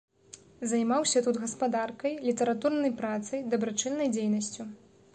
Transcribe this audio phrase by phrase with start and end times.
[0.71, 4.71] Займаўся тут гаспадаркай, літаратурнай працай, дабрачыннай дзейнасцю.